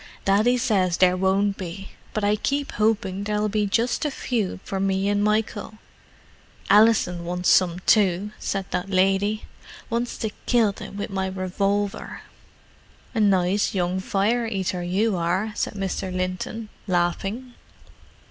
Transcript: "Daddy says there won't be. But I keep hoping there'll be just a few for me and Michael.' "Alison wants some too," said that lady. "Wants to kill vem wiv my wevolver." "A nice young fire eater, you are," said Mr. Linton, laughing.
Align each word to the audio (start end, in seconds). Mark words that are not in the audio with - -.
"Daddy 0.25 0.57
says 0.57 0.97
there 0.97 1.15
won't 1.15 1.57
be. 1.57 1.89
But 2.15 2.23
I 2.23 2.35
keep 2.35 2.71
hoping 2.71 3.23
there'll 3.23 3.49
be 3.49 3.67
just 3.67 4.03
a 4.03 4.09
few 4.09 4.59
for 4.63 4.79
me 4.79 5.07
and 5.07 5.23
Michael.' 5.23 5.75
"Alison 6.71 7.23
wants 7.23 7.49
some 7.49 7.77
too," 7.85 8.31
said 8.39 8.65
that 8.71 8.89
lady. 8.89 9.43
"Wants 9.91 10.17
to 10.17 10.31
kill 10.47 10.71
vem 10.71 10.97
wiv 10.97 11.11
my 11.11 11.29
wevolver." 11.29 12.21
"A 13.13 13.19
nice 13.19 13.75
young 13.75 13.99
fire 13.99 14.47
eater, 14.47 14.81
you 14.81 15.17
are," 15.17 15.51
said 15.53 15.73
Mr. 15.75 16.11
Linton, 16.11 16.69
laughing. 16.87 17.53